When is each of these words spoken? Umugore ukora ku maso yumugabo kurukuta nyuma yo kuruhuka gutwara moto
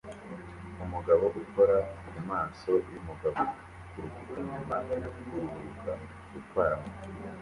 Umugore 0.83 1.25
ukora 1.41 1.77
ku 2.07 2.19
maso 2.29 2.71
yumugabo 2.93 3.39
kurukuta 3.89 4.35
nyuma 4.47 4.75
yo 5.01 5.09
kuruhuka 5.15 5.91
gutwara 6.31 6.73
moto 6.81 7.05